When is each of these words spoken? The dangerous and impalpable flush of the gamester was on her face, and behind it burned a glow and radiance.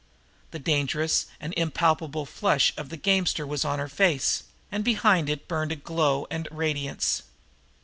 The 0.49 0.57
dangerous 0.57 1.27
and 1.39 1.53
impalpable 1.55 2.25
flush 2.25 2.73
of 2.75 2.89
the 2.89 2.97
gamester 2.97 3.45
was 3.45 3.63
on 3.63 3.77
her 3.77 3.87
face, 3.87 4.45
and 4.71 4.83
behind 4.83 5.29
it 5.29 5.47
burned 5.47 5.71
a 5.71 5.75
glow 5.75 6.25
and 6.31 6.47
radiance. 6.49 7.21